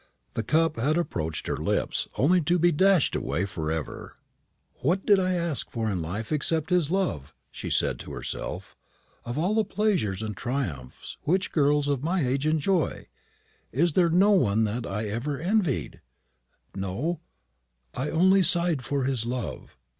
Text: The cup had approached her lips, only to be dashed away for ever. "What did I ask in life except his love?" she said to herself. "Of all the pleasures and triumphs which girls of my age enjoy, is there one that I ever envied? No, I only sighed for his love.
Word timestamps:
The 0.33 0.41
cup 0.41 0.77
had 0.77 0.97
approached 0.97 1.45
her 1.45 1.57
lips, 1.57 2.07
only 2.17 2.41
to 2.41 2.57
be 2.57 2.71
dashed 2.71 3.15
away 3.15 3.45
for 3.45 3.69
ever. 3.71 4.17
"What 4.77 5.05
did 5.05 5.19
I 5.19 5.33
ask 5.33 5.67
in 5.77 6.01
life 6.01 6.31
except 6.31 6.71
his 6.71 6.89
love?" 6.89 7.35
she 7.51 7.69
said 7.69 7.99
to 7.99 8.11
herself. 8.13 8.75
"Of 9.25 9.37
all 9.37 9.53
the 9.53 9.63
pleasures 9.63 10.23
and 10.23 10.35
triumphs 10.35 11.17
which 11.21 11.51
girls 11.51 11.87
of 11.87 12.01
my 12.03 12.25
age 12.25 12.47
enjoy, 12.47 13.09
is 13.71 13.93
there 13.93 14.09
one 14.09 14.63
that 14.63 14.87
I 14.87 15.05
ever 15.07 15.39
envied? 15.39 16.01
No, 16.73 17.19
I 17.93 18.09
only 18.09 18.41
sighed 18.41 18.81
for 18.83 19.03
his 19.03 19.27
love. 19.27 19.77